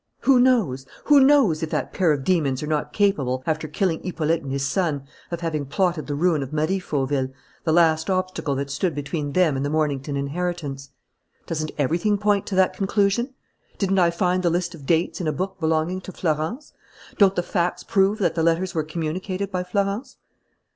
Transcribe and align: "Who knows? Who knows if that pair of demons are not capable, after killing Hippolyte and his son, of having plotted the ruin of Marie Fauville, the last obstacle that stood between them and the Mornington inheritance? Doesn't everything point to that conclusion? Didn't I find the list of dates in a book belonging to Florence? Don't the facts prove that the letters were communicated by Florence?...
"Who 0.21 0.39
knows? 0.39 0.87
Who 1.03 1.19
knows 1.19 1.61
if 1.61 1.69
that 1.69 1.93
pair 1.93 2.11
of 2.11 2.23
demons 2.23 2.63
are 2.63 2.67
not 2.67 2.91
capable, 2.91 3.43
after 3.45 3.67
killing 3.67 4.01
Hippolyte 4.01 4.41
and 4.41 4.51
his 4.51 4.65
son, 4.65 5.03
of 5.29 5.41
having 5.41 5.67
plotted 5.67 6.07
the 6.07 6.15
ruin 6.15 6.41
of 6.41 6.51
Marie 6.51 6.79
Fauville, 6.79 7.29
the 7.65 7.71
last 7.71 8.09
obstacle 8.09 8.55
that 8.55 8.71
stood 8.71 8.95
between 8.95 9.33
them 9.33 9.55
and 9.55 9.63
the 9.63 9.69
Mornington 9.69 10.17
inheritance? 10.17 10.89
Doesn't 11.45 11.69
everything 11.77 12.17
point 12.17 12.47
to 12.47 12.55
that 12.55 12.75
conclusion? 12.75 13.35
Didn't 13.77 13.99
I 13.99 14.09
find 14.09 14.41
the 14.41 14.49
list 14.49 14.73
of 14.73 14.87
dates 14.87 15.21
in 15.21 15.27
a 15.27 15.31
book 15.31 15.59
belonging 15.59 16.01
to 16.01 16.11
Florence? 16.11 16.73
Don't 17.19 17.35
the 17.35 17.43
facts 17.43 17.83
prove 17.83 18.17
that 18.17 18.33
the 18.33 18.41
letters 18.41 18.73
were 18.73 18.83
communicated 18.83 19.51
by 19.51 19.63
Florence?... 19.63 20.17